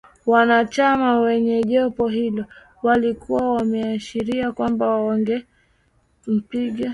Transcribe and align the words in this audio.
Wanachama 0.25 1.21
kwenye 1.21 1.63
jopo 1.63 2.07
hilo 2.07 2.45
walikuwa 2.83 3.53
wameashiria 3.53 4.51
kwamba 4.51 4.87
wangempinga 4.87 5.39